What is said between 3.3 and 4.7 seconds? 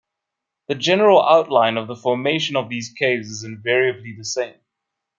invariably the same.